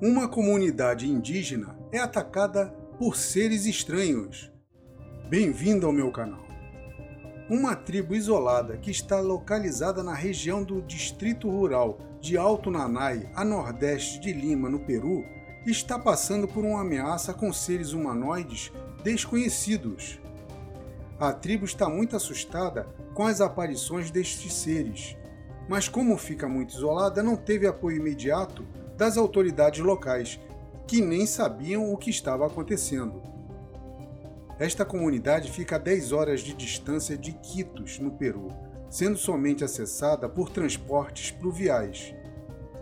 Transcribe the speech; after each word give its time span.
Uma 0.00 0.28
comunidade 0.28 1.10
indígena 1.10 1.76
é 1.90 1.98
atacada 1.98 2.66
por 2.96 3.16
seres 3.16 3.66
estranhos. 3.66 4.48
Bem-vindo 5.28 5.86
ao 5.86 5.92
meu 5.92 6.12
canal. 6.12 6.46
Uma 7.50 7.74
tribo 7.74 8.14
isolada 8.14 8.76
que 8.76 8.92
está 8.92 9.18
localizada 9.18 10.00
na 10.00 10.14
região 10.14 10.62
do 10.62 10.80
Distrito 10.82 11.50
Rural 11.50 11.98
de 12.20 12.36
Alto 12.36 12.70
Nanai, 12.70 13.28
a 13.34 13.44
nordeste 13.44 14.20
de 14.20 14.32
Lima, 14.32 14.68
no 14.68 14.78
Peru, 14.78 15.24
está 15.66 15.98
passando 15.98 16.46
por 16.46 16.64
uma 16.64 16.82
ameaça 16.82 17.34
com 17.34 17.52
seres 17.52 17.92
humanoides 17.92 18.70
desconhecidos. 19.02 20.20
A 21.18 21.32
tribo 21.32 21.64
está 21.64 21.88
muito 21.88 22.14
assustada 22.14 22.84
com 23.14 23.26
as 23.26 23.40
aparições 23.40 24.12
destes 24.12 24.52
seres, 24.52 25.16
mas 25.68 25.88
como 25.88 26.16
fica 26.16 26.48
muito 26.48 26.72
isolada, 26.72 27.20
não 27.20 27.36
teve 27.36 27.66
apoio 27.66 27.96
imediato 27.96 28.64
das 28.98 29.16
autoridades 29.16 29.80
locais, 29.80 30.40
que 30.84 31.00
nem 31.00 31.24
sabiam 31.24 31.92
o 31.92 31.96
que 31.96 32.10
estava 32.10 32.44
acontecendo. 32.44 33.22
Esta 34.58 34.84
comunidade 34.84 35.52
fica 35.52 35.76
a 35.76 35.78
10 35.78 36.10
horas 36.10 36.40
de 36.40 36.52
distância 36.52 37.16
de 37.16 37.32
Quitos, 37.32 38.00
no 38.00 38.10
Peru, 38.10 38.48
sendo 38.90 39.16
somente 39.16 39.62
acessada 39.62 40.28
por 40.28 40.50
transportes 40.50 41.30
pluviais. 41.30 42.12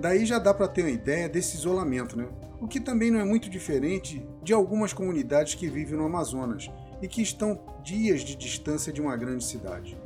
Daí 0.00 0.24
já 0.24 0.38
dá 0.38 0.54
para 0.54 0.68
ter 0.68 0.82
uma 0.82 0.90
ideia 0.90 1.28
desse 1.28 1.58
isolamento, 1.58 2.16
né? 2.16 2.26
O 2.62 2.66
que 2.66 2.80
também 2.80 3.10
não 3.10 3.20
é 3.20 3.24
muito 3.24 3.50
diferente 3.50 4.26
de 4.42 4.54
algumas 4.54 4.94
comunidades 4.94 5.54
que 5.54 5.68
vivem 5.68 5.98
no 5.98 6.06
Amazonas 6.06 6.70
e 7.02 7.06
que 7.06 7.20
estão 7.20 7.60
dias 7.84 8.22
de 8.22 8.34
distância 8.36 8.90
de 8.90 9.02
uma 9.02 9.16
grande 9.16 9.44
cidade. 9.44 9.98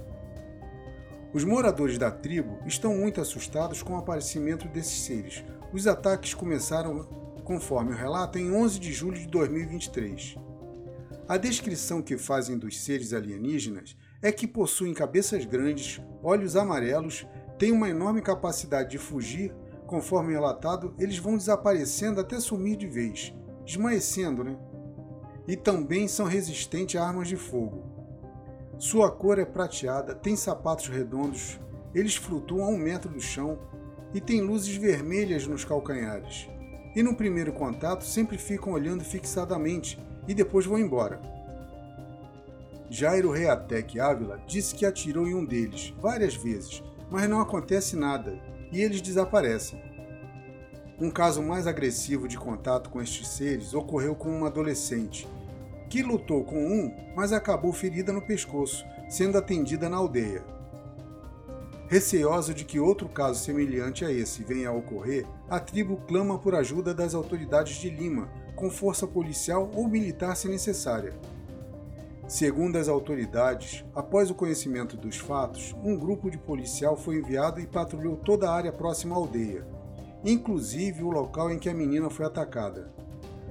Os 1.32 1.44
moradores 1.44 1.96
da 1.96 2.10
tribo 2.10 2.58
estão 2.66 2.96
muito 2.96 3.20
assustados 3.20 3.82
com 3.82 3.92
o 3.92 3.96
aparecimento 3.96 4.66
desses 4.66 5.02
seres, 5.02 5.44
os 5.72 5.86
ataques 5.86 6.34
começaram, 6.34 7.04
conforme 7.44 7.92
o 7.92 7.96
relato, 7.96 8.36
em 8.36 8.52
11 8.52 8.80
de 8.80 8.92
julho 8.92 9.16
de 9.16 9.28
2023. 9.28 10.36
A 11.28 11.36
descrição 11.36 12.02
que 12.02 12.18
fazem 12.18 12.58
dos 12.58 12.80
seres 12.80 13.12
alienígenas 13.12 13.96
é 14.20 14.32
que 14.32 14.48
possuem 14.48 14.92
cabeças 14.92 15.44
grandes, 15.44 16.00
olhos 16.20 16.56
amarelos, 16.56 17.24
têm 17.56 17.70
uma 17.70 17.88
enorme 17.88 18.20
capacidade 18.20 18.90
de 18.90 18.98
fugir. 18.98 19.54
Conforme 19.86 20.32
relatado, 20.32 20.92
eles 20.98 21.18
vão 21.18 21.36
desaparecendo 21.36 22.20
até 22.20 22.40
sumir 22.40 22.76
de 22.76 22.88
vez, 22.88 23.32
esmaecendo, 23.64 24.42
né? 24.42 24.58
E 25.46 25.56
também 25.56 26.08
são 26.08 26.26
resistentes 26.26 27.00
a 27.00 27.06
armas 27.06 27.28
de 27.28 27.36
fogo. 27.36 27.99
Sua 28.80 29.10
cor 29.10 29.38
é 29.38 29.44
prateada, 29.44 30.14
tem 30.14 30.34
sapatos 30.34 30.88
redondos, 30.88 31.60
eles 31.94 32.16
flutuam 32.16 32.64
a 32.64 32.68
um 32.70 32.78
metro 32.78 33.10
do 33.10 33.20
chão 33.20 33.58
e 34.14 34.22
têm 34.22 34.40
luzes 34.40 34.74
vermelhas 34.74 35.46
nos 35.46 35.66
calcanhares. 35.66 36.48
E 36.96 37.02
no 37.02 37.14
primeiro 37.14 37.52
contato 37.52 38.02
sempre 38.04 38.38
ficam 38.38 38.72
olhando 38.72 39.04
fixadamente 39.04 40.00
e 40.26 40.32
depois 40.32 40.64
vão 40.64 40.78
embora. 40.78 41.20
Jairo 42.88 43.30
Reatec 43.30 44.00
Ávila 44.00 44.40
disse 44.46 44.74
que 44.74 44.86
atirou 44.86 45.28
em 45.28 45.34
um 45.34 45.44
deles 45.44 45.92
várias 46.00 46.34
vezes, 46.34 46.82
mas 47.10 47.28
não 47.28 47.42
acontece 47.42 47.94
nada 47.94 48.32
e 48.72 48.80
eles 48.80 49.02
desaparecem. 49.02 49.78
Um 50.98 51.10
caso 51.10 51.42
mais 51.42 51.66
agressivo 51.66 52.26
de 52.26 52.38
contato 52.38 52.88
com 52.88 53.02
estes 53.02 53.28
seres 53.28 53.74
ocorreu 53.74 54.14
com 54.14 54.30
uma 54.30 54.46
adolescente, 54.46 55.28
que 55.90 56.04
lutou 56.04 56.44
com 56.44 56.64
um, 56.64 56.94
mas 57.16 57.32
acabou 57.32 57.72
ferida 57.72 58.12
no 58.12 58.22
pescoço, 58.22 58.86
sendo 59.08 59.36
atendida 59.36 59.88
na 59.88 59.96
aldeia. 59.96 60.44
Receosa 61.88 62.54
de 62.54 62.64
que 62.64 62.78
outro 62.78 63.08
caso 63.08 63.40
semelhante 63.40 64.04
a 64.04 64.12
esse 64.12 64.44
venha 64.44 64.68
a 64.68 64.72
ocorrer, 64.72 65.26
a 65.48 65.58
tribo 65.58 65.96
clama 66.06 66.38
por 66.38 66.54
ajuda 66.54 66.94
das 66.94 67.12
autoridades 67.12 67.74
de 67.78 67.90
Lima, 67.90 68.30
com 68.54 68.70
força 68.70 69.04
policial 69.04 69.68
ou 69.74 69.88
militar 69.88 70.36
se 70.36 70.46
necessária. 70.48 71.12
Segundo 72.28 72.76
as 72.76 72.86
autoridades, 72.86 73.84
após 73.92 74.30
o 74.30 74.34
conhecimento 74.36 74.96
dos 74.96 75.16
fatos, 75.16 75.74
um 75.82 75.98
grupo 75.98 76.30
de 76.30 76.38
policial 76.38 76.96
foi 76.96 77.16
enviado 77.16 77.60
e 77.60 77.66
patrulhou 77.66 78.14
toda 78.14 78.48
a 78.48 78.54
área 78.54 78.70
próxima 78.70 79.16
à 79.16 79.18
aldeia, 79.18 79.66
inclusive 80.24 81.02
o 81.02 81.10
local 81.10 81.50
em 81.50 81.58
que 81.58 81.68
a 81.68 81.74
menina 81.74 82.08
foi 82.08 82.26
atacada. 82.26 82.99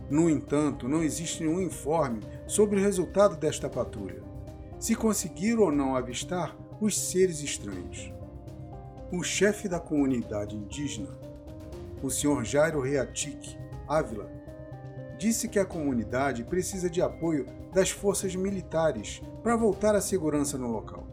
No 0.10 0.30
entanto, 0.30 0.88
não 0.88 1.04
existe 1.04 1.44
nenhum 1.44 1.62
informe 1.62 2.22
sobre 2.48 2.80
o 2.80 2.84
resultado 2.84 3.38
desta 3.38 3.70
patrulha, 3.70 4.24
se 4.80 4.96
conseguiram 4.96 5.64
ou 5.64 5.72
não 5.72 5.96
avistar 5.96 6.58
os 6.82 6.98
seres 6.98 7.42
estranhos. 7.42 8.12
O 9.12 9.22
chefe 9.22 9.68
da 9.68 9.80
comunidade 9.80 10.56
indígena, 10.56 11.10
o 12.02 12.10
Sr. 12.10 12.44
Jairo 12.44 12.82
Reatic 12.82 13.58
Ávila, 13.88 14.32
disse 15.20 15.48
que 15.48 15.60
a 15.60 15.66
comunidade 15.66 16.44
precisa 16.44 16.90
de 16.90 17.02
apoio 17.02 17.46
das 17.74 17.92
forças 17.92 18.36
militares 18.36 19.22
para 19.44 19.58
voltar 19.58 19.94
à 19.94 20.02
segurança 20.02 20.58
no 20.58 20.72
local. 20.72 21.06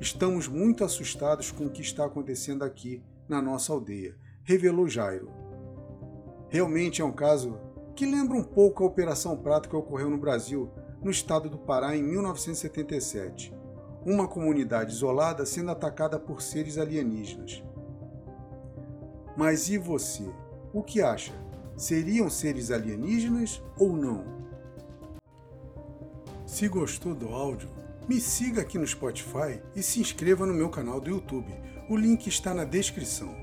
Estamos 0.00 0.48
muito 0.48 0.82
assustados 0.82 1.52
com 1.52 1.66
o 1.66 1.70
que 1.70 1.82
está 1.82 2.06
acontecendo 2.06 2.64
aqui 2.64 3.04
na 3.28 3.40
nossa 3.40 3.72
aldeia, 3.72 4.16
revelou 4.42 4.88
Jairo. 4.88 5.30
Realmente 6.48 7.00
é 7.00 7.04
um 7.04 7.12
caso 7.12 7.58
que 7.94 8.06
lembra 8.06 8.36
um 8.36 8.44
pouco 8.44 8.82
a 8.82 8.86
Operação 8.86 9.36
Prato 9.36 9.68
que 9.68 9.76
ocorreu 9.76 10.10
no 10.10 10.18
Brasil, 10.18 10.70
no 11.02 11.10
estado 11.10 11.48
do 11.48 11.58
Pará, 11.58 11.96
em 11.96 12.02
1977 12.02 13.62
uma 14.04 14.26
comunidade 14.26 14.92
isolada 14.92 15.46
sendo 15.46 15.70
atacada 15.70 16.18
por 16.18 16.42
seres 16.42 16.76
alienígenas. 16.78 17.62
Mas 19.36 19.68
e 19.68 19.78
você? 19.78 20.28
O 20.72 20.82
que 20.82 21.00
acha? 21.00 21.32
Seriam 21.76 22.28
seres 22.28 22.70
alienígenas 22.70 23.62
ou 23.78 23.96
não? 23.96 24.42
Se 26.46 26.68
gostou 26.68 27.14
do 27.14 27.28
áudio, 27.28 27.70
me 28.08 28.20
siga 28.20 28.62
aqui 28.62 28.76
no 28.76 28.86
Spotify 28.86 29.62
e 29.74 29.82
se 29.82 30.00
inscreva 30.00 30.44
no 30.44 30.52
meu 30.52 30.68
canal 30.68 31.00
do 31.00 31.10
YouTube. 31.10 31.52
O 31.88 31.96
link 31.96 32.26
está 32.26 32.52
na 32.52 32.64
descrição. 32.64 33.41